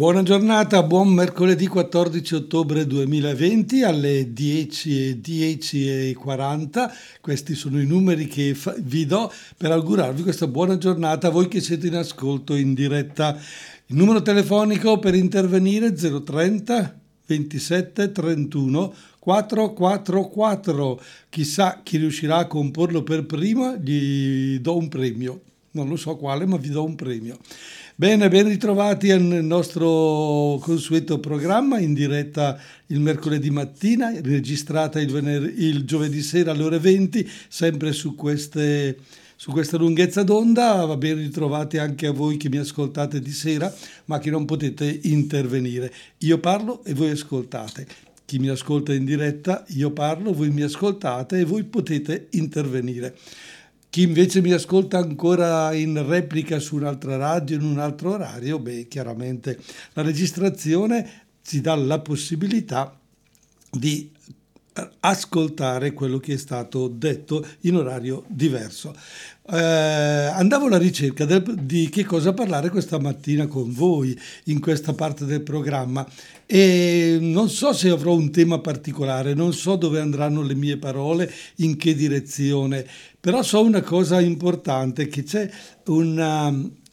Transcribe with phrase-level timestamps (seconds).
[0.00, 6.90] Buona giornata, buon mercoledì 14 ottobre 2020 alle 10.10 e 40.
[7.20, 11.60] Questi sono i numeri che vi do per augurarvi questa buona giornata a voi che
[11.60, 13.38] siete in ascolto in diretta.
[13.88, 21.02] Il numero telefonico per intervenire 030 27 31 444.
[21.28, 25.42] Chissà chi riuscirà a comporlo per prima, gli do un premio.
[25.72, 27.36] Non lo so quale, ma vi do un premio.
[28.00, 35.52] Bene, ben ritrovati nel nostro consueto programma in diretta il mercoledì mattina, registrata il, vener-
[35.54, 38.96] il giovedì sera alle ore 20, sempre su queste
[39.36, 40.86] su questa lunghezza d'onda.
[40.86, 43.70] Va ben ritrovati anche a voi che mi ascoltate di sera,
[44.06, 45.92] ma che non potete intervenire.
[46.20, 47.86] Io parlo e voi ascoltate.
[48.24, 53.14] Chi mi ascolta in diretta, io parlo, voi mi ascoltate e voi potete intervenire.
[53.90, 58.86] Chi invece mi ascolta ancora in replica su un'altra radio, in un altro orario, beh,
[58.86, 59.58] chiaramente
[59.94, 62.96] la registrazione ci dà la possibilità
[63.68, 64.08] di
[65.00, 68.94] ascoltare quello che è stato detto in orario diverso.
[69.52, 74.92] Eh, andavo alla ricerca del, di che cosa parlare questa mattina con voi in questa
[74.92, 76.06] parte del programma
[76.46, 81.32] e non so se avrò un tema particolare, non so dove andranno le mie parole,
[81.56, 82.86] in che direzione,
[83.20, 85.48] però so una cosa importante, che c'è
[85.86, 86.48] una,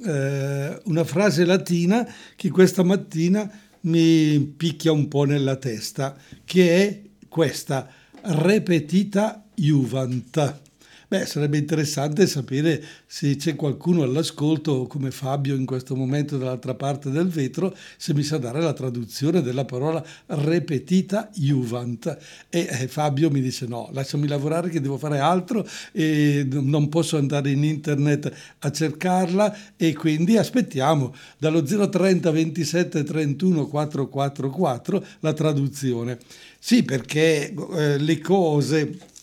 [0.06, 3.50] eh, una frase latina che questa mattina
[3.82, 7.02] mi picchia un po' nella testa, che è
[7.38, 7.86] questa,
[8.24, 10.67] repetita juvent.
[11.10, 17.10] Beh, sarebbe interessante sapere se c'è qualcuno all'ascolto, come Fabio in questo momento dall'altra parte
[17.10, 22.18] del vetro, se mi sa dare la traduzione della parola repetita juvent.
[22.50, 27.16] E eh, Fabio mi dice no, lasciami lavorare che devo fare altro e non posso
[27.16, 36.18] andare in internet a cercarla e quindi aspettiamo dallo 030 27 31 444 la traduzione.
[36.60, 39.16] Sì, perché eh, le cose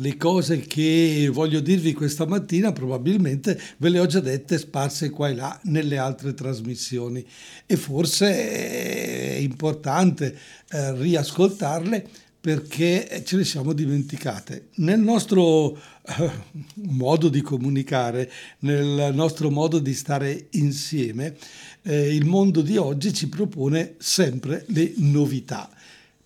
[0.00, 5.28] le cose che voglio dirvi questa mattina probabilmente ve le ho già dette sparse qua
[5.28, 7.24] e là nelle altre trasmissioni
[7.66, 10.36] e forse è importante
[10.70, 14.68] eh, riascoltarle perché ce le siamo dimenticate.
[14.76, 16.30] Nel nostro eh,
[16.74, 18.30] modo di comunicare,
[18.60, 21.36] nel nostro modo di stare insieme,
[21.82, 25.68] eh, il mondo di oggi ci propone sempre le novità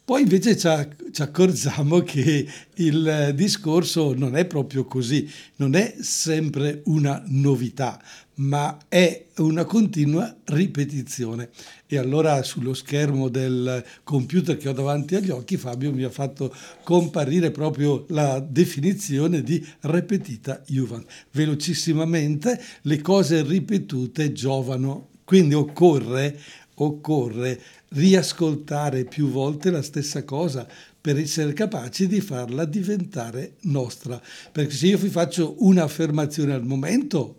[0.04, 7.22] poi invece ci accorgiamo che il discorso non è proprio così, non è sempre una
[7.26, 8.02] novità,
[8.36, 11.50] ma è una continua ripetizione.
[11.86, 16.52] E allora sullo schermo del computer che ho davanti agli occhi Fabio mi ha fatto
[16.82, 21.06] comparire proprio la definizione di repetita juvent.
[21.30, 26.38] Velocissimamente le cose ripetute giovano, quindi occorre,
[26.84, 30.66] occorre riascoltare più volte la stessa cosa
[31.00, 34.20] per essere capaci di farla diventare nostra.
[34.53, 37.37] Perché se io vi faccio un'affermazione al momento,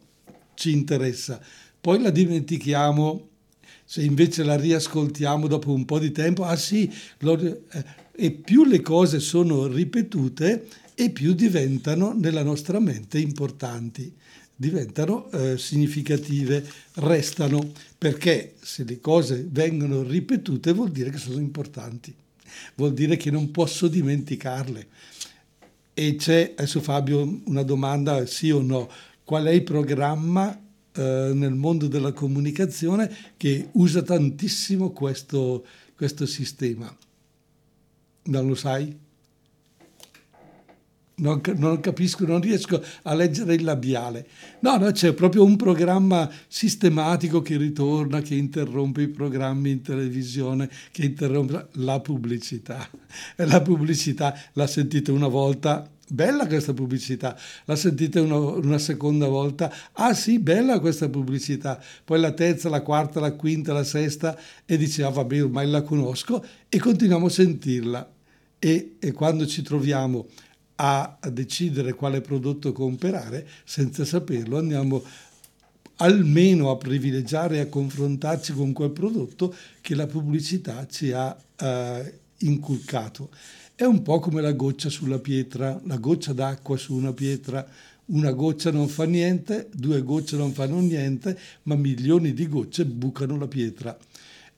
[0.55, 1.41] ci interessa,
[1.79, 3.29] poi la dimentichiamo,
[3.85, 7.83] se invece la riascoltiamo dopo un po' di tempo, ah sì, lo, eh,
[8.15, 14.13] e più le cose sono ripetute e più diventano nella nostra mente importanti
[14.55, 16.65] diventano eh, significative,
[16.95, 22.13] restano, perché se le cose vengono ripetute vuol dire che sono importanti,
[22.75, 24.87] vuol dire che non posso dimenticarle.
[25.93, 28.89] E c'è, adesso Fabio, una domanda, sì o no,
[29.23, 30.59] qual è il programma
[30.95, 35.65] eh, nel mondo della comunicazione che usa tantissimo questo,
[35.95, 36.95] questo sistema?
[38.25, 39.02] Non lo sai?
[41.15, 44.27] Non, non, capisco, non riesco a leggere il labiale.
[44.61, 50.69] No, no, c'è proprio un programma sistematico che ritorna, che interrompe i programmi in televisione,
[50.91, 52.89] che interrompe la pubblicità.
[53.35, 59.71] La pubblicità la sentite una volta, bella questa pubblicità, la sentite una, una, seconda volta,
[59.93, 64.77] ah sì, bella questa pubblicità, poi la terza, la quarta, la quinta, la sesta e
[64.77, 68.11] dice, ah vabbè, ormai la conosco e continuiamo a sentirla.
[68.59, 70.27] E, e quando ci troviamo
[70.75, 75.03] a decidere quale prodotto comprare, senza saperlo andiamo
[75.97, 82.19] almeno a privilegiare e a confrontarci con quel prodotto che la pubblicità ci ha eh,
[82.39, 83.29] inculcato.
[83.75, 87.67] È un po' come la goccia sulla pietra, la goccia d'acqua su una pietra.
[88.05, 93.37] Una goccia non fa niente, due gocce non fanno niente, ma milioni di gocce bucano
[93.37, 93.97] la pietra.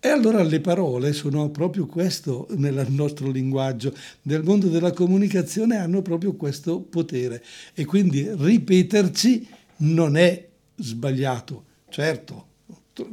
[0.06, 3.92] E allora le parole sono proprio questo nel nostro linguaggio,
[4.24, 7.44] nel mondo della comunicazione hanno proprio questo potere
[7.74, 9.48] e quindi ripeterci
[9.78, 11.66] non è sbagliato.
[11.90, 12.48] Certo,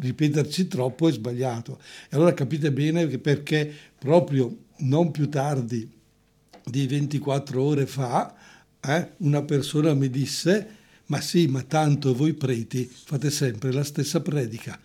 [0.01, 1.81] ripeterci troppo è sbagliato.
[2.11, 5.91] E allora capite bene perché proprio non più tardi
[6.63, 8.35] di 24 ore fa
[8.83, 14.21] eh, una persona mi disse ma sì, ma tanto voi preti fate sempre la stessa
[14.21, 14.79] predica.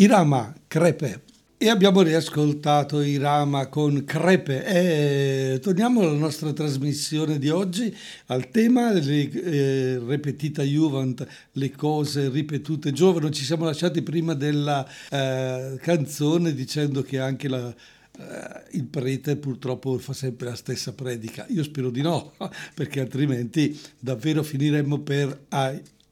[0.00, 1.24] Irama crepe.
[1.58, 4.64] E abbiamo riascoltato Irama con Crepe.
[4.64, 7.94] E torniamo alla nostra trasmissione di oggi,
[8.28, 13.30] al tema le, eh, ripetita Juvent, le cose ripetute giovani.
[13.30, 19.98] Ci siamo lasciati prima della eh, canzone dicendo che anche la, eh, il prete purtroppo
[19.98, 21.44] fa sempre la stessa predica.
[21.50, 22.32] Io spero di no,
[22.72, 25.44] perché altrimenti davvero finiremmo per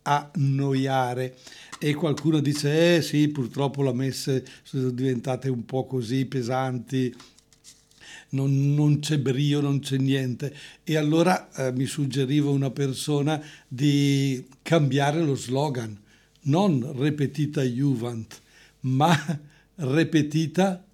[0.02, 1.36] annoiare
[1.78, 7.14] e qualcuno dice eh sì purtroppo le messe sono diventate un po' così pesanti
[8.30, 10.54] non, non c'è brio, non c'è niente.
[10.84, 15.98] E allora eh, mi suggeriva una persona di cambiare lo slogan,
[16.42, 18.40] non repetita Juvent,
[18.80, 19.16] ma
[19.76, 20.84] repetita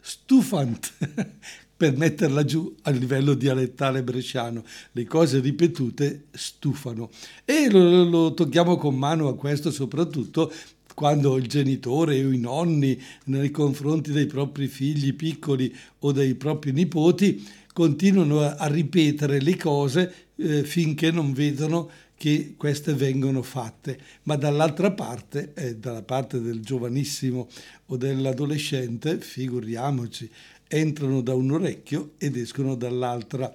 [0.00, 0.92] stufant,
[1.82, 4.62] per metterla giù a livello dialettale bresciano.
[4.92, 7.10] Le cose ripetute stufano.
[7.44, 10.52] E lo, lo tocchiamo con mano a questo soprattutto
[10.94, 16.70] quando il genitore o i nonni nei confronti dei propri figli piccoli o dei propri
[16.70, 24.36] nipoti continuano a, ripetere le cose eh, finché non vedono che queste vengono fatte, ma
[24.36, 27.48] dall'altra parte, eh, dalla parte del giovanissimo
[27.86, 30.30] o dell'adolescente, figuriamoci,
[30.72, 33.52] entrano da un orecchio ed escono dall'altra.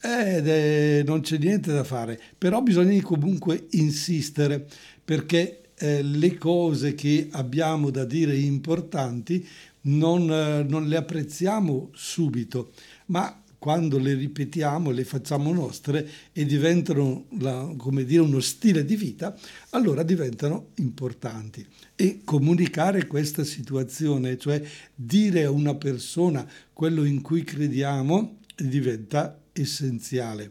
[0.00, 4.66] Ed eh, non c'è niente da fare, però bisogna comunque insistere
[5.02, 9.46] perché eh, le cose che abbiamo da dire importanti
[9.82, 12.72] non, eh, non le apprezziamo subito,
[13.06, 17.74] ma quando le ripetiamo, le facciamo nostre e diventano la,
[18.04, 19.34] dire, uno stile di vita,
[19.70, 21.66] allora diventano importanti.
[21.96, 24.62] E comunicare questa situazione, cioè
[24.94, 30.50] dire a una persona quello in cui crediamo, diventa essenziale.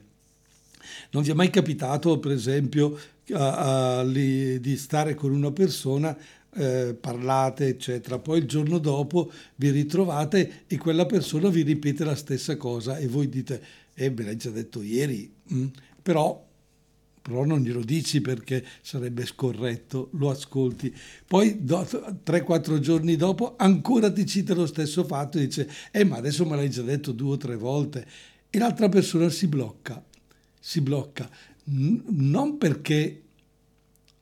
[1.12, 2.98] Non vi è mai capitato, per esempio,
[3.34, 6.18] a, a, di stare con una persona
[6.56, 8.20] eh, parlate, eccetera.
[8.20, 13.08] Poi il giorno dopo vi ritrovate e quella persona vi ripete la stessa cosa e
[13.08, 13.62] voi dite,
[13.94, 15.66] eh, me l'hai già detto ieri, mm?
[16.02, 16.46] però,
[17.22, 20.94] però non glielo dici perché sarebbe scorretto, lo ascolti.
[21.26, 26.46] Poi 3-4 giorni dopo ancora ti cita lo stesso fatto e dice, eh, ma adesso
[26.46, 28.06] me l'hai già detto due o tre volte.
[28.50, 30.04] E l'altra persona si blocca,
[30.60, 31.28] si blocca,
[31.66, 33.23] non perché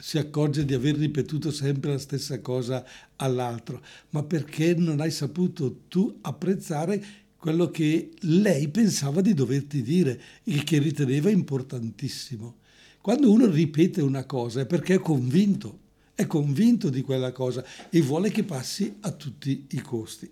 [0.01, 2.83] si accorge di aver ripetuto sempre la stessa cosa
[3.17, 7.03] all'altro, ma perché non hai saputo tu apprezzare
[7.37, 12.57] quello che lei pensava di doverti dire e che riteneva importantissimo.
[12.99, 15.79] Quando uno ripete una cosa è perché è convinto,
[16.15, 20.29] è convinto di quella cosa e vuole che passi a tutti i costi.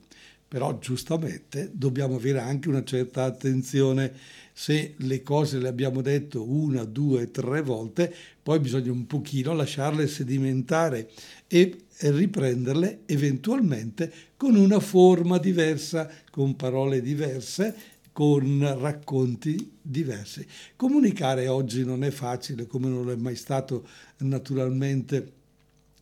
[0.47, 4.13] Però giustamente dobbiamo avere anche una certa attenzione
[4.59, 8.13] se le cose le abbiamo detto una, due, tre volte,
[8.43, 11.09] poi bisogna un pochino lasciarle sedimentare
[11.47, 17.73] e riprenderle eventualmente con una forma diversa, con parole diverse,
[18.11, 20.45] con racconti diversi.
[20.75, 25.31] Comunicare oggi non è facile, come non è mai stato naturalmente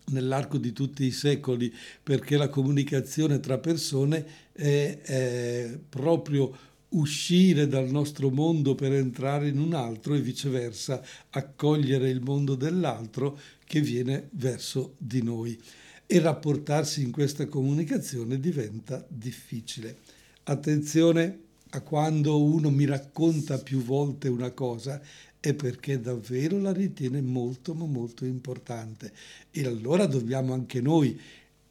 [0.05, 1.71] nell'arco di tutti i secoli,
[2.01, 6.51] perché la comunicazione tra persone è, è proprio
[6.89, 13.37] uscire dal nostro mondo per entrare in un altro e viceversa accogliere il mondo dell'altro
[13.65, 15.59] che viene verso di noi.
[16.05, 19.97] E rapportarsi in questa comunicazione diventa difficile.
[20.43, 21.39] Attenzione
[21.71, 25.01] a quando uno mi racconta più volte una cosa
[25.39, 29.11] è perché davvero la ritiene molto ma molto importante
[29.51, 31.19] e allora dobbiamo anche noi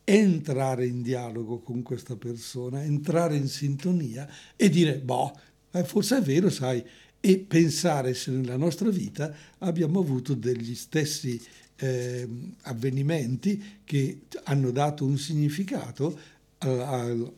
[0.09, 5.37] entrare in dialogo con questa persona, entrare in sintonia e dire, boh,
[5.73, 6.85] eh, forse è vero, sai,
[7.19, 11.41] e pensare se nella nostra vita abbiamo avuto degli stessi
[11.75, 12.29] eh,
[12.63, 17.33] avvenimenti che hanno dato un significato ai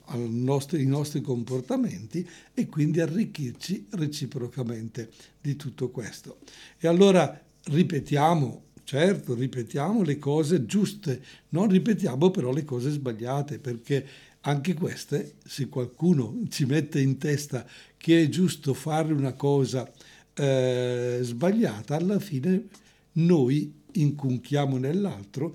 [0.87, 5.11] nostri comportamenti e quindi arricchirci reciprocamente
[5.41, 6.39] di tutto questo.
[6.79, 14.07] E allora ripetiamo Certo, ripetiamo le cose giuste, non ripetiamo però le cose sbagliate, perché
[14.41, 17.67] anche queste, se qualcuno ci mette in testa
[17.99, 19.93] che è giusto fare una cosa
[20.33, 22.69] eh, sbagliata, alla fine
[23.13, 25.55] noi incunchiamo nell'altro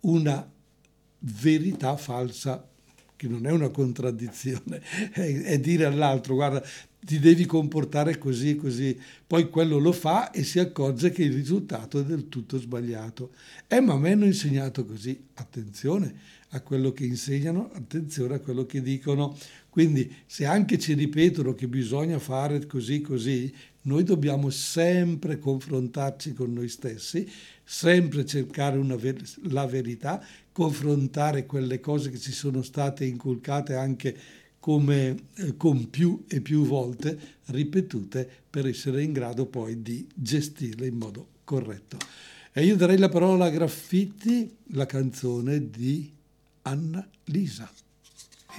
[0.00, 0.44] una
[1.20, 2.68] verità falsa
[3.14, 4.82] che non è una contraddizione,
[5.14, 6.60] è, dire all'altro, guarda,
[7.04, 8.98] ti devi comportare così così.
[9.26, 13.32] Poi quello lo fa e si accorge che il risultato è del tutto sbagliato.
[13.66, 15.20] Eh, ma a me hanno insegnato così.
[15.34, 16.14] Attenzione
[16.50, 19.36] a quello che insegnano, attenzione a quello che dicono.
[19.68, 26.52] Quindi se anche ci ripetono che bisogna fare così così, noi dobbiamo sempre confrontarci con
[26.52, 27.28] noi stessi,
[27.64, 34.16] sempre cercare ver- la verità, confrontare quelle cose che ci sono state inculcate anche
[34.62, 40.86] come eh, con più e più volte ripetute per essere in grado poi di gestirle
[40.86, 41.96] in modo corretto.
[42.52, 46.08] E io darei la parola a Graffiti, la canzone di
[46.62, 47.68] Anna Lisa.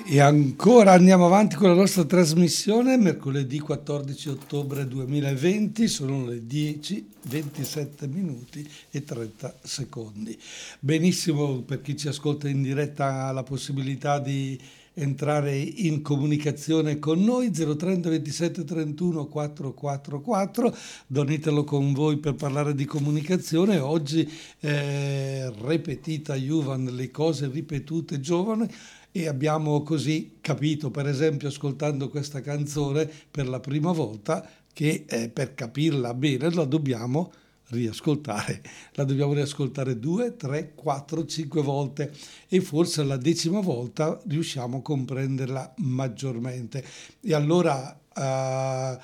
[0.05, 7.11] E ancora andiamo avanti con la nostra trasmissione, mercoledì 14 ottobre 2020, sono le 10,
[7.29, 10.37] 27 minuti e 30 secondi.
[10.79, 14.59] Benissimo, per chi ci ascolta in diretta la possibilità di
[14.93, 20.75] entrare in comunicazione con noi 030 27 31 444
[21.07, 23.79] Don Italo con voi per parlare di comunicazione.
[23.79, 28.69] Oggi eh, ripetita Juvan le cose ripetute giovane
[29.11, 35.29] e abbiamo così capito per esempio ascoltando questa canzone per la prima volta che eh,
[35.29, 37.31] per capirla bene la dobbiamo
[37.73, 38.61] riascoltare.
[38.93, 42.13] La dobbiamo riascoltare due, tre, quattro, cinque volte
[42.47, 46.85] e forse alla decima volta riusciamo a comprenderla maggiormente.
[47.19, 48.97] E allora uh,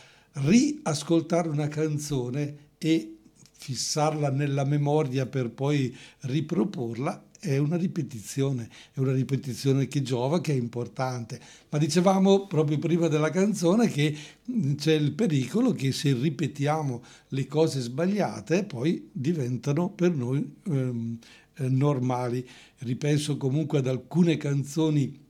[0.48, 3.16] riascoltare una canzone e
[3.52, 10.52] fissarla nella memoria per poi riproporla è una ripetizione, è una ripetizione che giova, che
[10.52, 11.40] è importante.
[11.70, 14.16] Ma dicevamo proprio prima della canzone che
[14.76, 21.18] c'è il pericolo che se ripetiamo le cose sbagliate poi diventano per noi ehm,
[21.56, 22.46] eh, normali.
[22.80, 25.28] Ripenso comunque ad alcune canzoni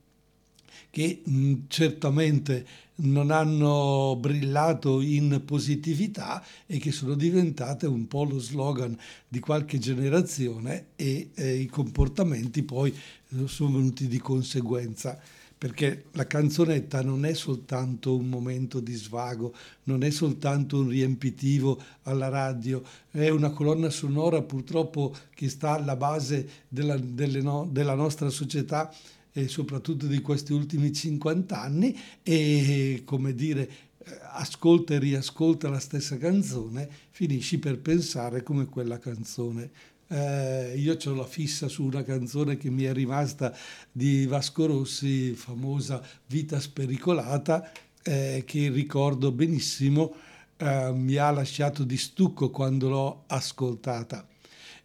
[0.90, 2.66] che mh, certamente
[3.00, 8.96] non hanno brillato in positività e che sono diventate un po' lo slogan
[9.28, 15.18] di qualche generazione e eh, i comportamenti poi eh, sono venuti di conseguenza.
[15.60, 19.54] Perché la canzonetta non è soltanto un momento di svago,
[19.84, 25.96] non è soltanto un riempitivo alla radio, è una colonna sonora purtroppo che sta alla
[25.96, 26.98] base della,
[27.42, 28.90] no, della nostra società
[29.32, 33.88] e soprattutto di questi ultimi 50 anni e come dire
[34.32, 39.70] ascolta e riascolta la stessa canzone, finisci per pensare come quella canzone.
[40.08, 43.56] Eh, io ho la fissa su una canzone che mi è rimasta
[43.92, 47.70] di Vasco Rossi, famosa Vita spericolata,
[48.02, 50.14] eh, che ricordo benissimo,
[50.56, 54.26] eh, mi ha lasciato di stucco quando l'ho ascoltata.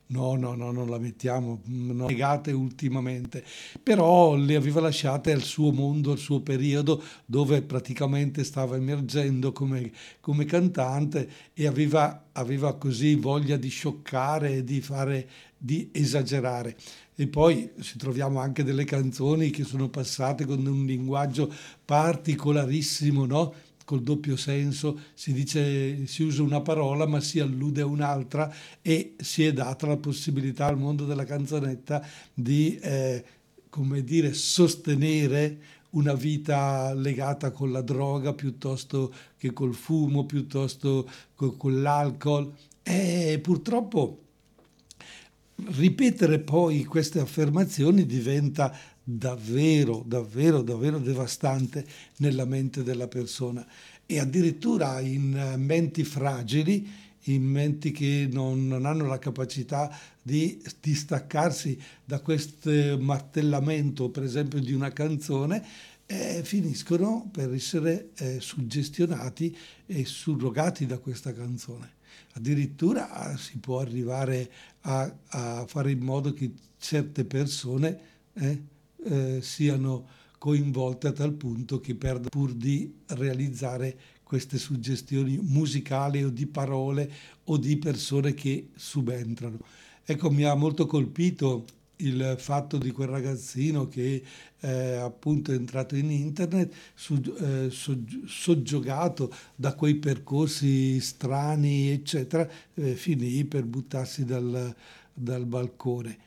[0.08, 3.44] No, no, no, non la mettiamo, non negate ultimamente,
[3.82, 9.92] però le aveva lasciate al suo mondo, al suo periodo dove praticamente stava emergendo come,
[10.20, 16.78] come cantante e aveva, aveva così voglia di scioccare di fare, di esagerare.
[17.16, 21.52] E poi ci troviamo anche delle canzoni che sono passate con un linguaggio
[21.84, 23.54] particolarissimo, no?
[23.86, 29.16] Col doppio senso, si dice, si usa una parola ma si allude a un'altra e
[29.18, 33.24] si è data la possibilità al mondo della canzonetta di, eh,
[33.70, 35.60] come dire, sostenere
[35.92, 42.54] una vita legata con la droga piuttosto che col fumo, piuttosto che con l'alcol.
[42.84, 44.20] E purtroppo
[45.56, 48.76] ripetere poi queste affermazioni diventa
[49.08, 51.86] davvero, davvero, davvero devastante
[52.18, 53.66] nella mente della persona
[54.08, 56.88] e addirittura in menti fragili,
[57.28, 64.60] in menti che non, non hanno la capacità di distaccarsi da questo martellamento, per esempio,
[64.60, 65.64] di una canzone,
[66.08, 71.94] eh, finiscono per essere eh, suggestionati e surrogati da questa canzone.
[72.34, 78.00] Addirittura si può arrivare a, a fare in modo che certe persone
[78.34, 78.62] eh,
[79.06, 80.08] eh, siano
[80.38, 87.12] coinvolte a tal punto che perdono pur di realizzare queste suggestioni musicali o di parole
[87.46, 89.60] o di persone che subentrano.
[90.04, 91.66] Ecco, mi ha molto colpito
[91.98, 94.22] il fatto di quel ragazzino che
[94.60, 97.70] eh, appunto è entrato in internet su, eh,
[98.26, 104.76] soggiogato da quei percorsi strani eccetera eh, finì per buttarsi dal,
[105.14, 106.18] dal balcone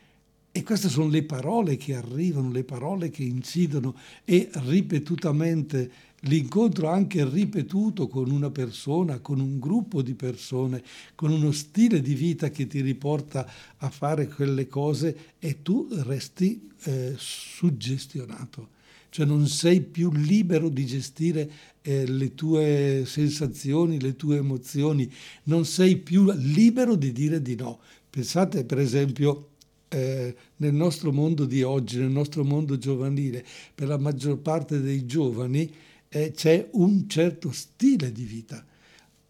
[0.51, 5.91] e queste sono le parole che arrivano, le parole che incidono e ripetutamente
[6.21, 10.83] l'incontro anche ripetuto con una persona, con un gruppo di persone,
[11.15, 16.69] con uno stile di vita che ti riporta a fare quelle cose e tu resti
[16.83, 18.77] eh, suggestionato.
[19.11, 21.49] cioè non sei più libero di gestire
[21.81, 25.09] eh, le tue sensazioni, le tue emozioni,
[25.43, 27.79] non sei più libero di dire di no.
[28.09, 29.49] Pensate per esempio
[29.89, 35.05] eh, nel nostro mondo di oggi, nel nostro mondo giovanile, per la maggior parte dei
[35.05, 35.71] giovani
[36.07, 38.65] eh, c'è un certo stile di vita.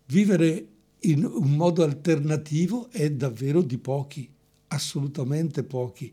[0.06, 0.68] Vivere
[1.02, 4.30] in un modo alternativo è davvero di pochi,
[4.68, 6.12] assolutamente pochi.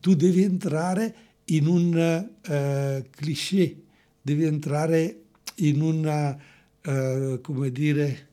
[0.00, 1.14] Tu devi entrare
[1.46, 3.82] in un uh, cliché,
[4.20, 5.22] devi entrare
[5.56, 6.36] in una,
[6.84, 8.28] uh, come dire,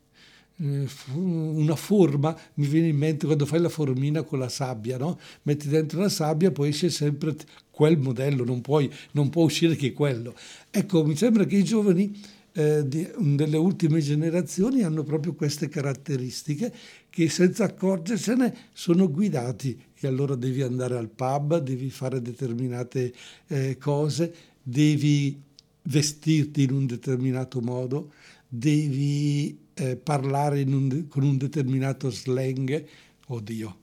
[0.58, 5.20] una forma, mi viene in mente quando fai la formina con la sabbia, no?
[5.44, 7.36] metti dentro la sabbia, poi esce sempre
[7.72, 10.36] quel modello, non, puoi, non può uscire che quello.
[10.70, 12.16] Ecco, mi sembra che i giovani
[12.54, 16.72] eh, di, delle ultime generazioni hanno proprio queste caratteristiche
[17.10, 23.12] che senza accorgersene sono guidati e allora devi andare al pub, devi fare determinate
[23.48, 25.42] eh, cose, devi
[25.84, 28.12] vestirti in un determinato modo,
[28.48, 32.86] devi eh, parlare un, con un determinato slang,
[33.28, 33.78] oddio,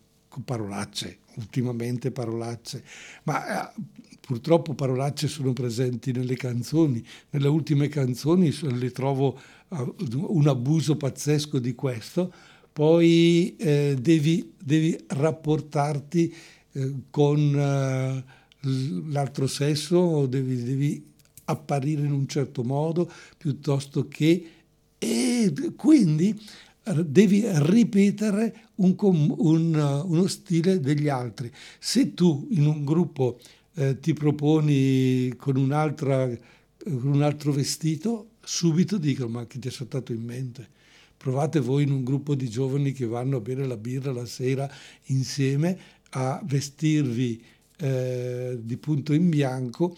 [0.45, 2.85] parolacce, ultimamente parolacce,
[3.25, 3.83] ma eh,
[4.21, 11.59] purtroppo parolacce sono presenti nelle canzoni, nelle ultime canzoni le trovo uh, un abuso pazzesco
[11.59, 12.33] di questo,
[12.73, 16.33] poi eh, devi, devi, rapportarti
[16.73, 21.09] eh, con uh, l'altro sesso, devi, devi
[21.47, 24.51] apparire in un certo modo piuttosto che...
[25.03, 26.39] E quindi
[27.07, 31.51] devi ripetere un, un, uno stile degli altri.
[31.79, 33.41] Se tu in un gruppo
[33.75, 40.13] eh, ti proponi con, con un altro vestito, subito dicono ma chi ti è saltato
[40.13, 40.69] in mente?
[41.17, 44.71] Provate voi in un gruppo di giovani che vanno a bere la birra la sera
[45.07, 45.79] insieme
[46.11, 47.43] a vestirvi
[47.77, 49.97] eh, di punto in bianco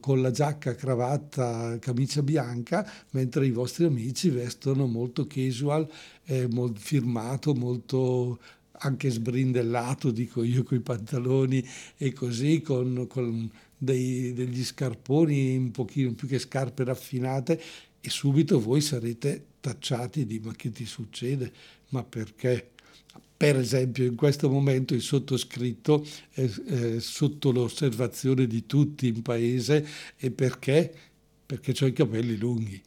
[0.00, 5.88] con la giacca, cravatta, camicia bianca, mentre i vostri amici vestono molto casual,
[6.24, 8.38] eh, molto firmato, molto
[8.78, 11.64] anche sbrindellato, dico io, con i pantaloni
[11.96, 17.60] e così, con, con dei, degli scarponi un pochino più che scarpe raffinate
[18.00, 21.52] e subito voi sarete tacciati di ma che ti succede?
[21.90, 22.73] Ma perché?
[23.36, 29.86] Per esempio in questo momento il sottoscritto è, è sotto l'osservazione di tutti in paese
[30.16, 30.92] e perché?
[31.44, 32.82] Perché ho i capelli lunghi.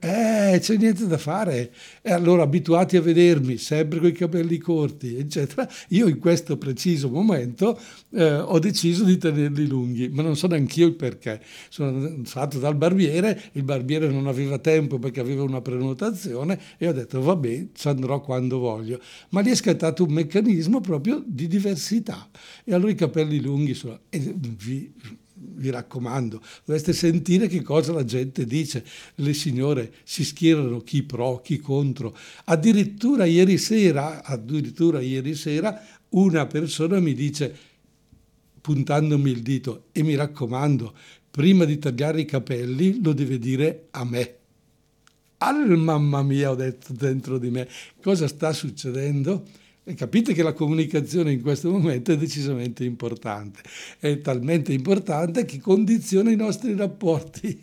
[0.00, 1.72] Eh, c'è niente da fare.
[2.02, 7.08] E allora abituati a vedermi sempre con i capelli corti, eccetera, io in questo preciso
[7.08, 7.78] momento
[8.10, 11.42] eh, ho deciso di tenerli lunghi, ma non so neanche io il perché.
[11.68, 16.92] Sono stato dal barbiere, il barbiere non aveva tempo perché aveva una prenotazione e ho
[16.92, 19.00] detto vabbè, ci andrò quando voglio.
[19.30, 22.28] Ma lì è scattato un meccanismo proprio di diversità.
[22.64, 23.98] E allora i capelli lunghi sono...
[24.10, 24.92] E vi,
[25.40, 28.84] vi raccomando, dovreste sentire che cosa la gente dice.
[29.16, 32.16] Le signore si schierano chi pro, chi contro.
[32.44, 37.54] Addirittura ieri sera, addirittura ieri sera, una persona mi dice,
[38.60, 40.94] puntandomi il dito, e mi raccomando,
[41.30, 44.34] prima di tagliare i capelli lo deve dire a me.
[45.38, 47.68] Al mamma mia, ho detto dentro di me,
[48.02, 49.46] cosa sta succedendo?
[49.96, 53.60] Capite che la comunicazione in questo momento è decisamente importante,
[53.98, 57.58] è talmente importante che condiziona i nostri rapporti.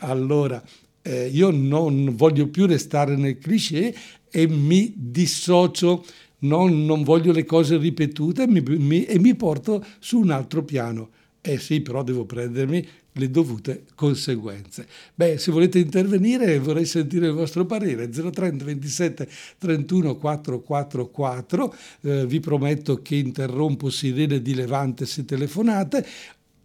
[0.00, 0.62] Allora,
[1.00, 3.94] eh, io non voglio più restare nel cliché
[4.30, 6.04] e mi dissocio,
[6.40, 11.10] non, non voglio le cose ripetute mi, mi, e mi porto su un altro piano.
[11.40, 12.86] Eh sì, però devo prendermi
[13.16, 14.86] le dovute conseguenze.
[15.14, 22.40] Beh, se volete intervenire vorrei sentire il vostro parere 030 27 31 444 eh, vi
[22.40, 26.06] prometto che interrompo sirene di Levante se telefonate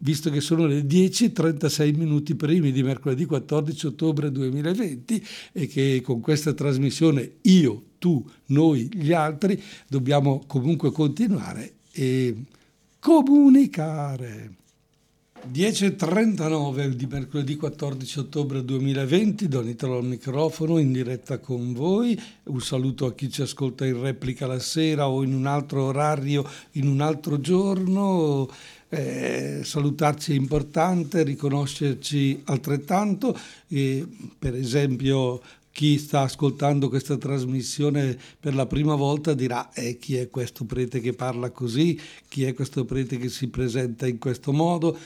[0.02, 6.22] visto che sono le 10.36 minuti primi di mercoledì 14 ottobre 2020 e che con
[6.22, 12.36] questa trasmissione io, tu, noi, gli altri dobbiamo comunque continuare e
[13.00, 14.61] comunicare.
[15.50, 22.20] 10.39 di mercoledì 14 ottobre 2020, Don Italo al microfono in diretta con voi.
[22.44, 26.48] Un saluto a chi ci ascolta in replica la sera o in un altro orario,
[26.74, 28.50] in un altro giorno.
[28.88, 33.38] Eh, salutarci è importante, riconoscerci altrettanto.
[33.68, 34.06] E,
[34.38, 40.30] per esempio chi sta ascoltando questa trasmissione per la prima volta dirà eh, chi è
[40.30, 44.98] questo prete che parla così, chi è questo prete che si presenta in questo modo,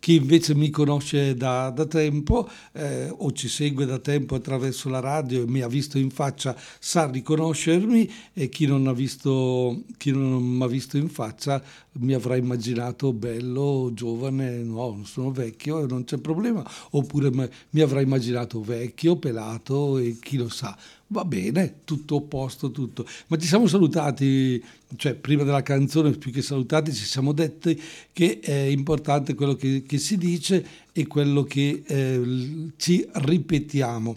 [0.00, 5.00] chi invece mi conosce da, da tempo eh, o ci segue da tempo attraverso la
[5.00, 10.10] radio e mi ha visto in faccia sa riconoscermi e chi non, ha visto, chi
[10.10, 11.62] non mi ha visto in faccia
[11.94, 17.30] mi avrà immaginato bello, giovane, no, sono vecchio e non c'è problema, oppure
[17.70, 20.76] mi avrà immaginato vecchio, pelato e chi lo sa.
[21.08, 23.06] Va bene, tutto a posto, tutto.
[23.26, 24.62] Ma ci siamo salutati,
[24.96, 27.80] cioè prima della canzone, più che salutati, ci siamo detti
[28.12, 34.16] che è importante quello che, che si dice e quello che eh, ci ripetiamo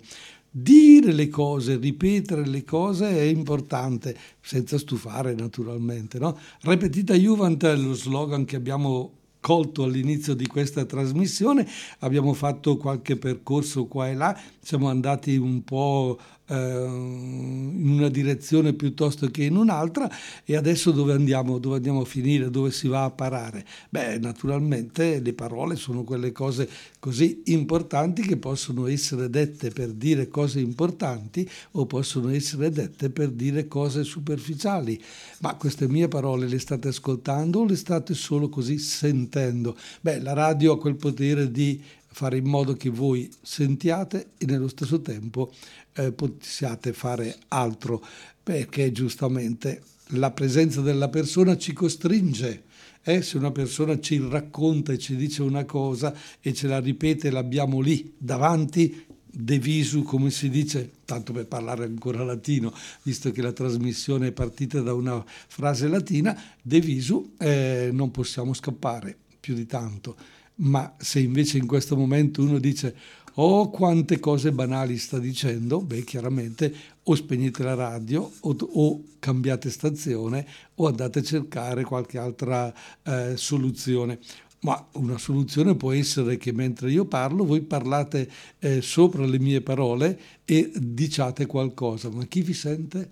[0.57, 6.17] dire le cose, ripetere le cose è importante, senza stufare naturalmente.
[6.17, 6.37] No?
[6.61, 9.11] Repetita Juvent è lo slogan che abbiamo
[9.45, 11.67] colto all'inizio di questa trasmissione,
[11.99, 19.27] abbiamo fatto qualche percorso qua e là, siamo andati un po' in una direzione piuttosto
[19.31, 20.09] che in un'altra
[20.43, 23.65] e adesso dove andiamo, dove andiamo a finire, dove si va a parare?
[23.89, 30.27] Beh, naturalmente le parole sono quelle cose così importanti che possono essere dette per dire
[30.27, 35.01] cose importanti o possono essere dette per dire cose superficiali.
[35.39, 39.75] Ma queste mie parole le state ascoltando o le state solo così sentendo?
[40.01, 44.69] Beh, la radio ha quel potere di fare in modo che voi sentiate e nello
[44.69, 45.51] stesso tempo
[45.95, 48.03] eh, possiate fare altro,
[48.43, 52.63] perché giustamente la presenza della persona ci costringe.
[53.07, 57.29] Eh, se una persona ci racconta e ci dice una cosa e ce la ripete,
[57.29, 59.05] l'abbiamo lì davanti,
[59.37, 64.31] de visu, come si dice, tanto per parlare ancora latino, visto che la trasmissione è
[64.31, 70.15] partita da una frase latina, de visu eh, non possiamo scappare più di tanto.
[70.57, 72.95] Ma se invece in questo momento uno dice
[73.35, 79.69] oh quante cose banali sta dicendo, beh chiaramente o spegnete la radio o, o cambiate
[79.69, 80.45] stazione
[80.75, 84.19] o andate a cercare qualche altra eh, soluzione.
[84.61, 89.61] Ma una soluzione può essere che mentre io parlo voi parlate eh, sopra le mie
[89.61, 92.09] parole e diciate qualcosa.
[92.09, 93.11] Ma chi vi sente?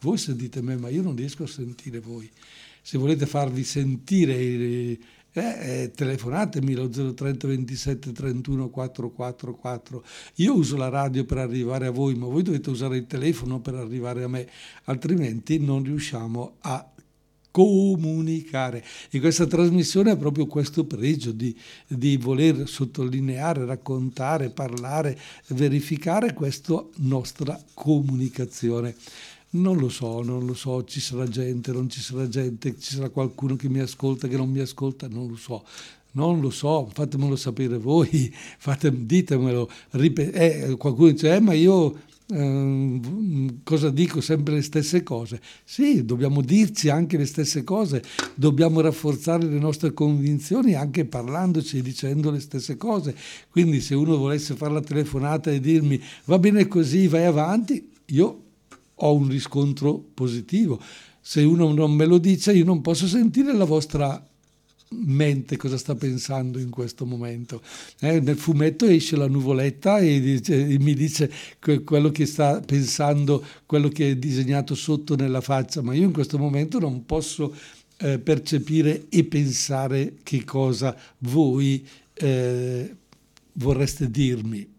[0.00, 2.30] Voi sentite me, ma io non riesco a sentire voi.
[2.80, 4.98] Se volete farvi sentire
[5.36, 10.04] eh, eh, telefonatemi lo 030 27 31 444.
[10.36, 13.74] Io uso la radio per arrivare a voi, ma voi dovete usare il telefono per
[13.74, 14.48] arrivare a me,
[14.84, 16.88] altrimenti non riusciamo a
[17.50, 18.84] comunicare.
[19.10, 25.16] E questa trasmissione ha proprio questo pregio di, di, voler sottolineare, raccontare, parlare,
[25.48, 28.96] verificare questa nostra comunicazione.
[29.54, 33.08] Non lo so, non lo so, ci sarà gente, non ci sarà gente, ci sarà
[33.08, 35.64] qualcuno che mi ascolta, che non mi ascolta, non lo so.
[36.12, 39.70] Non lo so, fatemelo sapere voi, fatem, ditemelo.
[39.92, 43.00] Eh, qualcuno dice, eh, ma io eh,
[43.62, 44.20] cosa dico?
[44.20, 45.40] Sempre le stesse cose.
[45.62, 48.02] Sì, dobbiamo dirci anche le stesse cose,
[48.34, 53.14] dobbiamo rafforzare le nostre convinzioni anche parlandoci e dicendo le stesse cose.
[53.50, 58.43] Quindi se uno volesse fare la telefonata e dirmi va bene così, vai avanti, io
[59.04, 60.80] ho un riscontro positivo.
[61.20, 64.22] Se uno non me lo dice, io non posso sentire la vostra
[64.96, 67.62] mente cosa sta pensando in questo momento.
[68.00, 71.30] Eh, nel fumetto esce la nuvoletta e, dice, e, mi dice
[71.84, 76.38] quello che sta pensando, quello che è disegnato sotto nella faccia, ma io in questo
[76.38, 77.54] momento non posso
[77.98, 82.96] eh, percepire e pensare che cosa voi eh,
[83.52, 84.73] vorreste dirmi.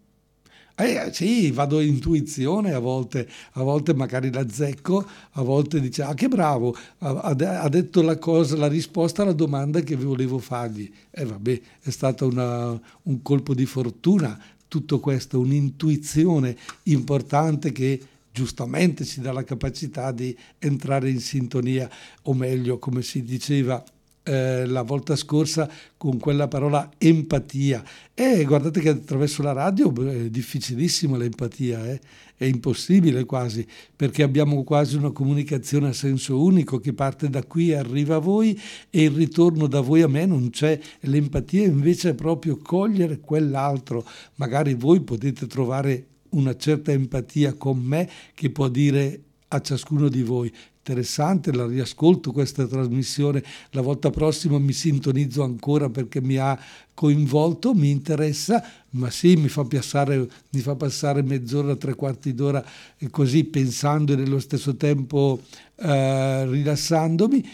[0.77, 6.03] Eh, sì, vado a intuizione, a volte, a volte magari la zecco, a volte dice,
[6.03, 10.91] ah che bravo, ha, ha detto la cosa, la risposta alla domanda che volevo fargli.
[11.09, 18.01] E eh, vabbè, è stato una, un colpo di fortuna tutto questo, un'intuizione importante che
[18.33, 21.89] giustamente ci dà la capacità di entrare in sintonia,
[22.23, 23.81] o meglio, come si diceva
[24.27, 27.83] eh, la volta scorsa con quella parola empatia.
[28.13, 32.01] E guardate che attraverso la radio è difficilissima l'empatia, eh?
[32.35, 37.69] è impossibile quasi, perché abbiamo quasi una comunicazione a senso unico che parte da qui
[37.69, 38.59] e arriva a voi
[38.89, 40.79] e il ritorno da voi a me non c'è.
[41.01, 44.03] L'empatia invece è proprio cogliere quell'altro.
[44.35, 50.23] Magari voi potete trovare una certa empatia con me che può dire a ciascuno di
[50.23, 50.51] voi
[50.85, 56.57] interessante, la riascolto questa trasmissione, la volta prossima mi sintonizzo ancora perché mi ha
[56.93, 62.63] coinvolto, mi interessa, ma sì, mi fa passare, mi fa passare mezz'ora, tre quarti d'ora
[62.97, 65.41] e così pensando e nello stesso tempo
[65.77, 67.49] eh, rilassandomi,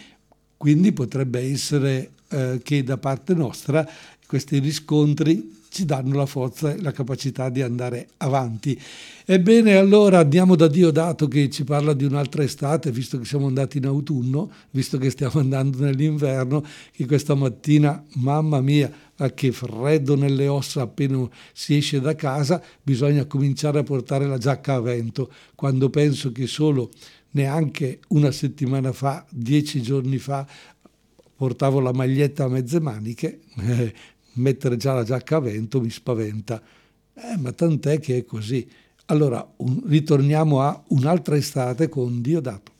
[0.57, 3.87] quindi potrebbe essere eh, che da parte nostra
[4.27, 8.77] questi riscontri ci danno la forza e la capacità di andare avanti.
[9.25, 13.77] Ebbene, allora andiamo da Diodato che ci parla di un'altra estate, visto che siamo andati
[13.77, 18.91] in autunno, visto che stiamo andando nell'inverno, che questa mattina, mamma mia,
[19.33, 24.73] che freddo nelle ossa appena si esce da casa, bisogna cominciare a portare la giacca
[24.73, 25.31] a vento.
[25.55, 26.91] Quando penso che solo
[27.31, 30.45] neanche una settimana fa, dieci giorni fa,
[31.41, 33.93] portavo la maglietta a mezze maniche, eh,
[34.33, 36.61] mettere già la giacca a vento mi spaventa.
[37.13, 38.67] Eh, ma tant'è che è così.
[39.07, 42.71] Allora un, ritorniamo a un'altra estate con Diodato.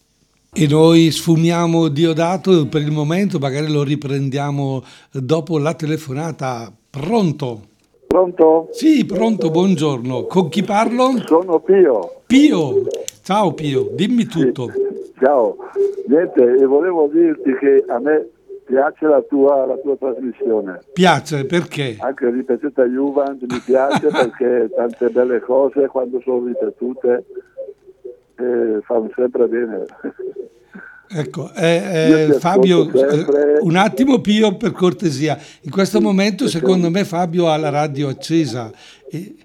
[0.53, 6.71] E noi sfumiamo Diodato per il momento, magari lo riprendiamo dopo la telefonata.
[6.89, 7.61] Pronto?
[8.07, 8.67] Pronto?
[8.73, 10.25] Sì, pronto, buongiorno.
[10.25, 11.23] Con chi parlo?
[11.25, 12.21] Sono Pio.
[12.25, 12.83] Pio,
[13.23, 14.69] ciao Pio, dimmi tutto.
[14.73, 14.91] Sì.
[15.21, 15.55] Ciao,
[16.07, 18.30] niente, volevo dirti che a me
[18.71, 20.79] piace la tua, la tua, trasmissione.
[20.93, 21.97] Piace perché?
[21.99, 27.25] Anche ripetuta Juventus mi piace perché tante belle cose quando sono ripetute
[28.37, 29.85] eh, fanno sempre bene.
[31.13, 35.37] Ecco, eh, eh, Fabio, eh, un attimo Pio per cortesia.
[35.63, 38.71] In questo sì, momento secondo me Fabio ha la radio accesa.
[39.09, 39.35] E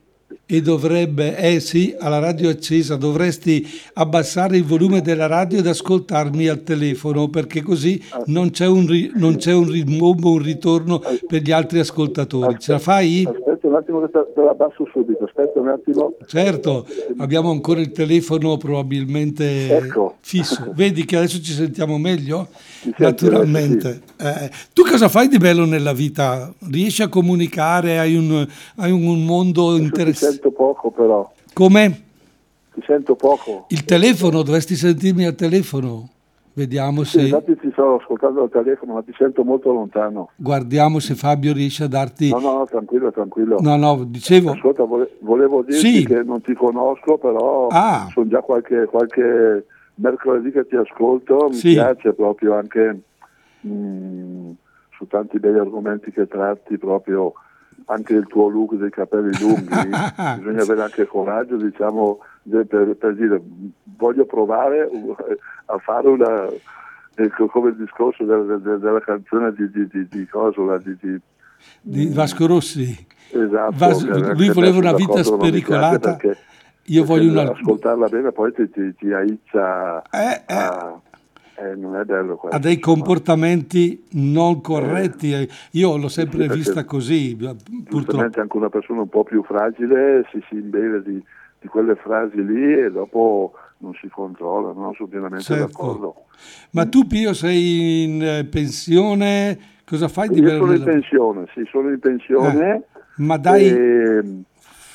[0.48, 6.46] e dovrebbe, eh sì, alla radio accesa, dovresti abbassare il volume della radio ed ascoltarmi
[6.46, 11.42] al telefono perché così non c'è un, ri, non c'è un rimbombo, un ritorno per
[11.42, 12.58] gli altri ascoltatori.
[12.60, 13.26] Ce la fai?
[13.26, 16.14] Aspetta un attimo che te la abbasso subito, aspetta un attimo.
[16.26, 16.86] Certo,
[17.18, 20.16] abbiamo ancora il telefono probabilmente ecco.
[20.20, 20.70] fisso.
[20.74, 22.48] Vedi che adesso ci sentiamo meglio?
[22.98, 24.00] Naturalmente.
[24.16, 24.26] Sì.
[24.26, 26.52] Eh, tu cosa fai di bello nella vita?
[26.70, 27.98] Riesci a comunicare?
[27.98, 30.35] Hai un, hai un mondo interessante?
[30.36, 31.32] Sento poco però.
[31.52, 32.02] Come?
[32.74, 33.66] Ti sento poco.
[33.68, 36.10] Il telefono, dovresti sentirmi al telefono.
[36.52, 37.20] Vediamo se...
[37.20, 40.30] Sì, infatti ti sto ascoltando al telefono, ma ti sento molto lontano.
[40.36, 42.30] Guardiamo se Fabio riesce a darti...
[42.30, 43.58] No, no, no tranquillo, tranquillo.
[43.60, 44.52] No, no, dicevo...
[44.52, 44.84] Ascolta,
[45.20, 46.06] volevo dirti sì.
[46.06, 48.08] che non ti conosco, però ah.
[48.10, 51.72] sono già qualche, qualche mercoledì che ti ascolto, mi sì.
[51.72, 53.00] piace proprio anche
[53.60, 54.50] mh, mm,
[54.96, 57.34] su tanti belli argomenti che tratti, proprio
[57.86, 59.66] anche il tuo look dei capelli lunghi,
[60.38, 62.18] bisogna avere anche coraggio, diciamo,
[62.48, 63.40] per, per, dire
[63.96, 64.88] voglio provare
[65.66, 66.46] a fare una,
[67.48, 71.20] come il discorso della, della, della canzone di, di, di, di Cosola, di, di,
[71.80, 73.06] di Vasco Rossi.
[73.30, 76.16] Esatto, Vas- lui voleva una vita spericolata
[76.88, 77.50] io voglio una...
[77.50, 80.54] ascoltarla bene, poi ti, ti, ti aizza eh, eh.
[80.54, 81.00] a...
[81.58, 82.56] Eh, non è bello questo.
[82.56, 85.32] Ha dei comportamenti non corretti.
[85.32, 85.48] Eh.
[85.72, 87.36] Io l'ho sempre sì, vista così.
[87.88, 91.22] Purtroppo anche una persona un po' più fragile si, si imbeve di,
[91.60, 95.64] di, quelle frasi lì e dopo non si controlla, non sono pienamente certo.
[95.64, 96.14] d'accordo.
[96.72, 100.52] Ma tu Pio sei in eh, pensione, cosa fai di bello?
[100.52, 102.74] Io sono in pensione, sì, sono in pensione.
[102.74, 102.82] Eh,
[103.16, 103.66] ma dai...
[103.66, 104.22] E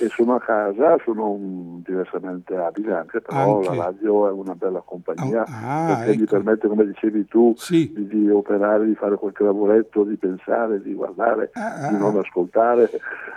[0.02, 3.76] e sono a casa, sono un, diversamente abile anche, però anche.
[3.76, 6.22] la radio è una bella compagnia ah, perché ecco.
[6.22, 7.92] gli permette, come dicevi tu, sì.
[7.94, 12.90] di, di, operare, di fare qualche lavoretto, di pensare, di guardare, ah, di non ascoltare.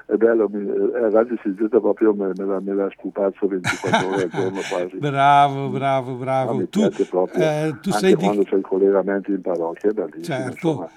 [0.06, 3.46] È bello, mi, eh, la radio si getta proprio, me, me, la, me la scupazzo
[3.46, 4.96] 24 ore al giorno quasi.
[4.96, 6.52] bravo, bravo, bravo.
[6.52, 8.46] No, mi tu, proprio, eh, tu anche quando di...
[8.46, 10.24] c'è il collegamento in parrocchia, è bellissimo.
[10.24, 10.68] Certo.
[10.68, 10.88] Insomma.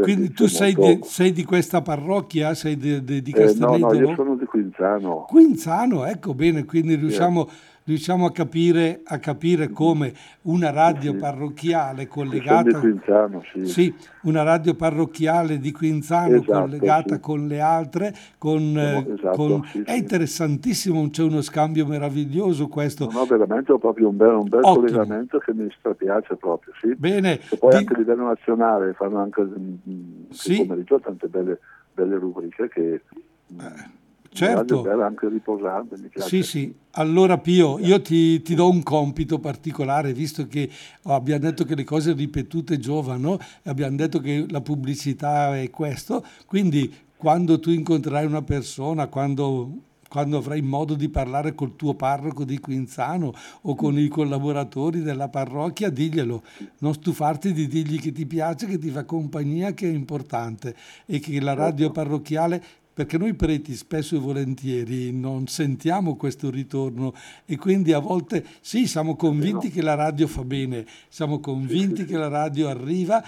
[0.00, 0.94] Quindi tu sei, molto...
[0.94, 2.54] di, sei, di, questa parrocchia?
[2.54, 3.74] Sei di, di, di Castelletto?
[3.74, 5.26] Eh, no, no, io sono di Quinzano.
[5.28, 7.48] Quinzano, ecco bene, quindi riusciamo,
[7.88, 11.16] riusciamo a, capire, a capire come una radio sì.
[11.16, 12.68] parrocchiale collegata...
[12.68, 13.66] Di Quinzano, sì.
[13.66, 13.94] sì.
[14.24, 17.20] una radio parrocchiale di Quinzano esatto, collegata sì.
[17.20, 19.68] con le altre, con, esatto, con...
[19.84, 23.08] è interessantissimo, c'è uno scambio meraviglioso questo.
[23.10, 26.94] No, veramente ho proprio un bel, un bel collegamento che mi strapiace proprio, sì.
[26.94, 27.40] Bene.
[27.48, 27.76] E poi di...
[27.76, 30.58] anche a livello nazionale fanno anche mm, sì.
[30.58, 31.58] pomeriggio tante belle,
[31.94, 33.00] belle rubriche che...
[33.58, 33.96] Eh
[34.38, 34.82] Certo.
[34.82, 35.28] Bella anche
[36.08, 36.28] piace.
[36.28, 36.74] Sì, sì.
[36.92, 40.70] Allora Pio, io ti, ti, do un compito particolare, visto che
[41.04, 46.92] abbiamo detto che le cose ripetute giovano, abbiamo detto che la pubblicità è questo, quindi
[47.16, 49.70] quando tu incontrerai una persona, quando,
[50.08, 55.28] quando avrai modo di parlare col tuo parroco di Quinzano o con i collaboratori della
[55.28, 56.42] parrocchia, diglielo,
[56.78, 61.18] non stufarti di dirgli che ti piace, che ti fa compagnia, che è importante e
[61.18, 62.00] che la radio certo.
[62.00, 62.62] parrocchiale
[62.98, 67.12] perché noi preti spesso e volentieri non sentiamo questo ritorno
[67.44, 72.16] e quindi a volte sì, siamo convinti che la radio fa bene, siamo convinti che
[72.16, 73.22] la radio arriva,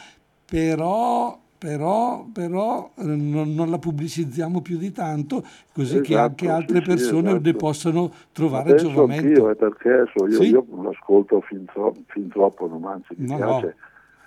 [0.44, 6.48] però però, però eh, non, non, la pubblicizziamo più di tanto, così esatto, che anche
[6.48, 7.44] altre persone sì, esatto.
[7.44, 9.26] ne possano trovare Penso giovamento.
[9.26, 10.48] Anch'io, eh, perché so, io, sì?
[10.48, 13.74] io l'ascolto fin, tro- fin, troppo, non anzi mi no, piace, no,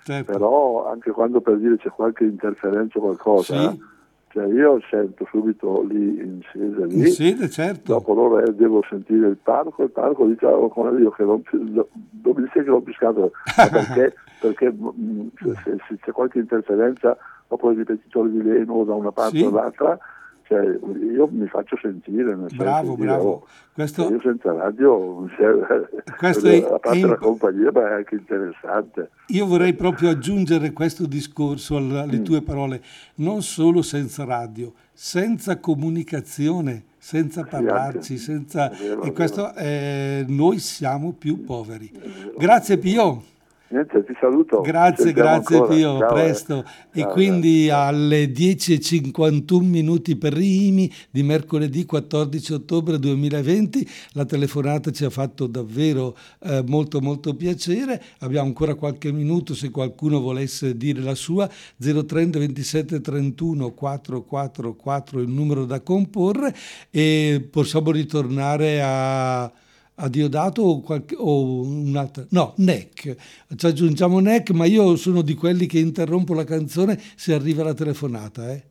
[0.04, 0.32] certo.
[0.32, 3.72] però anche quando per dire c'è qualche interferenza o qualcosa...
[3.72, 3.92] Sì
[4.34, 7.92] Cioè io sento subito lì in sede, lì, in sede certo.
[7.92, 11.86] dopo loro devo sentire il parco, il parco dice oh, con io che non, non,
[12.10, 15.28] mi dice che non più scatola, perché, perché mm,
[15.62, 17.16] se, se, c'è qualche interferenza
[17.46, 19.44] dopo il ripetitore di Leno da una parte sì.
[19.44, 19.96] o dall'altra,
[20.46, 22.34] cioè, io mi faccio sentire.
[22.54, 23.30] Bravo, bravo.
[23.30, 24.10] Io, Questo...
[24.10, 25.26] io senza radio,
[26.18, 29.10] Questo è, la parte della compagnia, ma è anche interessante.
[29.28, 32.24] Io vorrei proprio aggiungere questo discorso alle mm.
[32.24, 32.82] tue parole,
[33.16, 38.70] non solo senza radio, senza comunicazione, senza parlarci, senza...
[39.02, 40.24] E questo è...
[40.28, 41.90] noi siamo più poveri.
[42.36, 43.32] Grazie Pio.
[43.74, 44.60] Niente, ti saluto.
[44.60, 45.74] Grazie, grazie ancora.
[45.74, 46.64] Pio, ciao, presto.
[46.92, 47.00] Eh.
[47.00, 47.88] e quindi ciao.
[47.88, 55.48] alle 10.51 minuti per Rimi di mercoledì 14 ottobre 2020 la telefonata ci ha fatto
[55.48, 58.00] davvero eh, molto molto piacere.
[58.20, 61.50] Abbiamo ancora qualche minuto se qualcuno volesse dire la sua.
[61.76, 66.54] 030 27 31 444 il numero da comporre
[66.90, 69.50] e possiamo ritornare a
[69.96, 72.26] a Diodato o, qualche, o un'altra?
[72.30, 73.16] No, NEC.
[73.54, 77.74] Ci aggiungiamo NEC, ma io sono di quelli che interrompo la canzone se arriva la
[77.74, 78.52] telefonata.
[78.52, 78.64] Eh?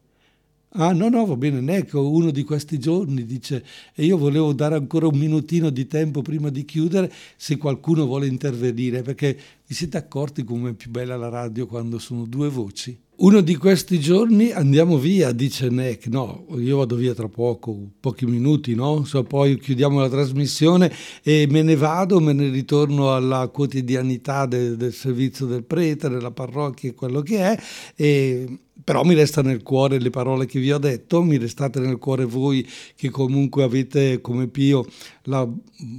[0.76, 4.74] Ah no, no, va bene, NEC, uno di questi giorni dice, e io volevo dare
[4.74, 9.98] ancora un minutino di tempo prima di chiudere se qualcuno vuole intervenire, perché vi siete
[9.98, 13.00] accorti come è più bella la radio quando sono due voci?
[13.16, 16.08] Uno di questi giorni andiamo via, dice Neck.
[16.08, 19.06] No, io vado via tra poco, pochi minuti, no?
[19.06, 24.76] So, poi chiudiamo la trasmissione e me ne vado, me ne ritorno alla quotidianità de,
[24.76, 27.58] del servizio del prete, della parrocchia e quello che è.
[27.96, 32.00] E però mi resta nel cuore le parole che vi ho detto, mi restate nel
[32.00, 34.86] cuore voi che comunque avete come Pio
[35.24, 35.48] la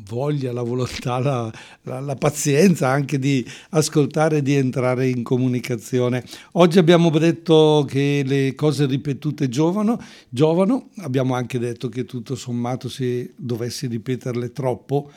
[0.08, 6.24] voglia, la volontà, la, la, la pazienza anche di ascoltare e di entrare in comunicazione.
[6.52, 12.88] Oggi abbiamo detto che le cose ripetute giovano, giovano, abbiamo anche detto che tutto sommato
[12.88, 15.10] se dovessi ripeterle troppo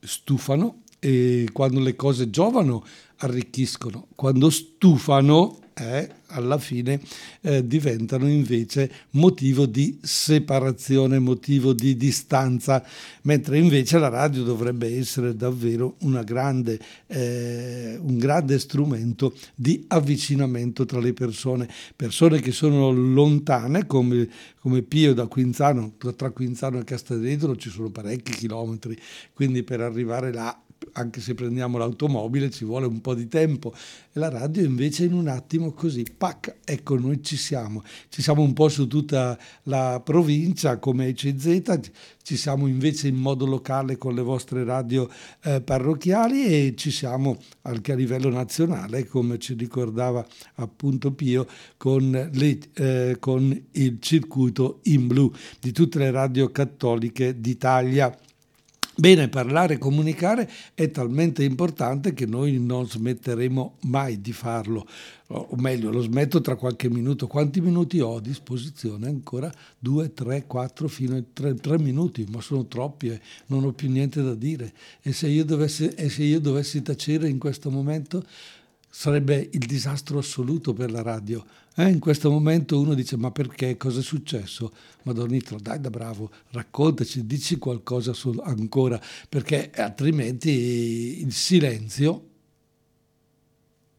[0.00, 0.82] stufano.
[1.00, 2.84] E quando le cose giovano
[3.18, 7.00] arricchiscono, quando stufano eh, alla fine
[7.40, 12.84] eh, diventano invece motivo di separazione, motivo di distanza,
[13.22, 21.00] mentre invece la radio dovrebbe essere davvero grande, eh, un grande strumento di avvicinamento tra
[21.00, 24.28] le persone, persone che sono lontane come,
[24.60, 28.98] come Pio da Quinzano, tra Quinzano e Casteledro ci sono parecchi chilometri,
[29.32, 30.56] quindi per arrivare là
[30.98, 33.72] anche se prendiamo l'automobile ci vuole un po' di tempo
[34.12, 38.42] e la radio invece in un attimo così, pac, ecco noi ci siamo, ci siamo
[38.42, 41.90] un po' su tutta la provincia come ECZ,
[42.22, 45.08] ci siamo invece in modo locale con le vostre radio
[45.44, 52.30] eh, parrocchiali e ci siamo anche a livello nazionale come ci ricordava appunto Pio con,
[52.32, 58.14] le, eh, con il circuito in blu di tutte le radio cattoliche d'Italia.
[59.00, 64.88] Bene, parlare e comunicare è talmente importante che noi non smetteremo mai di farlo,
[65.28, 67.28] o meglio, lo smetto tra qualche minuto.
[67.28, 69.06] Quanti minuti ho a disposizione?
[69.06, 73.72] Ancora due, tre, quattro, fino a tre, tre minuti, ma sono troppi e non ho
[73.72, 74.72] più niente da dire.
[75.00, 78.24] E se io dovessi, e se io dovessi tacere in questo momento
[78.90, 81.44] sarebbe il disastro assoluto per la radio.
[81.76, 84.72] Eh, in questo momento uno dice ma perché, cosa è successo?
[85.04, 92.26] Madonnitro, dai da bravo, raccontaci, dici qualcosa ancora, perché altrimenti il silenzio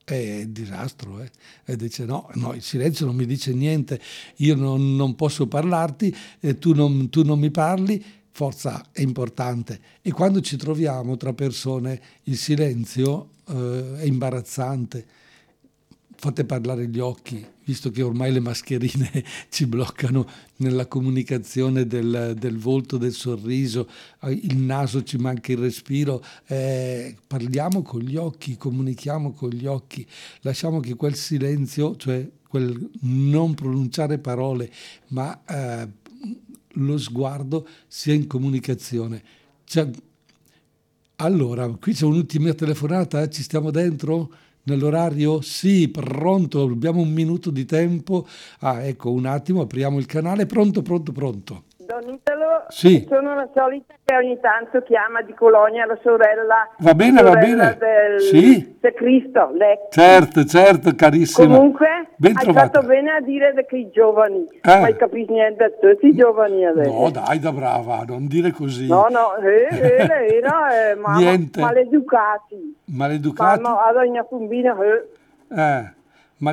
[0.04, 1.22] è il disastro.
[1.22, 1.32] Eh?
[1.66, 4.02] E dice no, no, il silenzio non mi dice niente,
[4.38, 9.80] io non, non posso parlarti, eh, tu, non, tu non mi parli, forza è importante.
[10.02, 15.06] E quando ci troviamo tra persone il silenzio eh, è imbarazzante.
[16.16, 22.58] Fate parlare gli occhi, visto che ormai le mascherine ci bloccano nella comunicazione del, del
[22.58, 23.88] volto, del sorriso,
[24.24, 29.66] eh, il naso ci manca il respiro, eh, parliamo con gli occhi, comunichiamo con gli
[29.66, 30.06] occhi,
[30.42, 34.70] lasciamo che quel silenzio, cioè quel non pronunciare parole,
[35.10, 35.88] ma eh,
[36.74, 39.24] lo sguardo sia in comunicazione.
[39.64, 39.90] Cioè,
[41.22, 43.30] allora, qui c'è un'ultima telefonata, eh?
[43.30, 44.32] ci stiamo dentro?
[44.64, 45.42] Nell'orario?
[45.42, 48.28] Sì, pronto, abbiamo un minuto di tempo.
[48.60, 50.46] Ah, ecco, un attimo, apriamo il canale.
[50.46, 51.64] Pronto, pronto, pronto.
[51.90, 53.04] Don Italo, sì.
[53.10, 56.70] sono la solita che ogni tanto chiama di Colonia la sorella.
[56.78, 57.78] Va bene, va bene.
[57.80, 58.78] Del sì.
[58.94, 59.76] Cristo, lei.
[59.90, 61.48] Certo, certo, carissima.
[61.48, 64.72] Comunque, ben hai fatto bene a dire che i giovani, eh.
[64.72, 66.92] hai capito niente, tutti i giovani adesso.
[66.92, 68.86] No, dai, da brava, non dire così.
[68.86, 71.60] No, no, eh, eh, eh, eh, ma, niente.
[71.60, 72.76] maleducati.
[72.86, 73.62] Maleducati?
[73.64, 75.60] Ma ad ogni bambina, eh.
[75.60, 75.98] eh.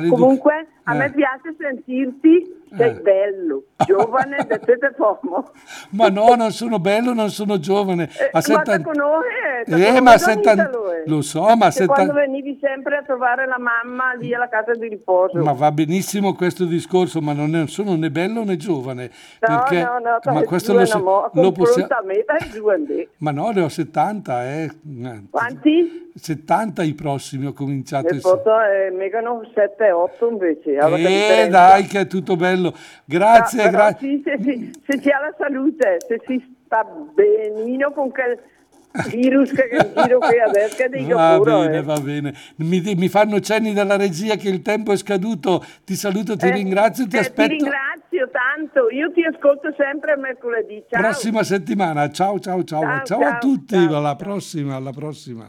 [0.09, 3.01] Comunque, a me piace sentirti sei eh.
[3.01, 5.51] bello, giovane, da te formo.
[5.91, 8.09] Ma no, non sono bello, non sono giovane.
[8.19, 8.91] Eh, a 70...
[8.91, 9.75] Ma?
[9.77, 10.69] Eh, ma 70...
[11.05, 11.93] Lo so, ma 70...
[11.93, 15.41] Quando venivi sempre a trovare la mamma lì alla casa di riposo.
[15.41, 19.11] Ma va benissimo questo discorso, ma non sono né bello né giovane.
[19.47, 19.83] No, perché...
[19.83, 21.29] no, no, ma questo lo, so...
[21.33, 21.87] lo possiamo...
[23.17, 24.71] Ma no, ne ho 70, eh.
[25.29, 26.06] Quanti?
[26.17, 28.13] 70 i prossimi ho cominciato.
[28.13, 30.77] Le foto è Megano 7-8 invece.
[30.77, 32.73] Eh dai che è tutto bello.
[33.05, 34.07] Grazie, no, grazie.
[34.07, 38.39] Sì, se, se, se si ha la salute, se si sta benino con quel
[39.05, 41.83] virus che è in giro qui adesso che dico va puro, bene eh.
[41.83, 46.35] va bene mi, mi, fanno cenni dalla regia che il tempo è scaduto ti saluto
[46.35, 51.01] ti eh, ringrazio ti eh, aspetto ti ringrazio tanto io ti ascolto sempre mercoledì ciao
[51.01, 55.45] prossima settimana ciao ciao ciao ciao, ciao, ciao a tutti alla prossima alla prossima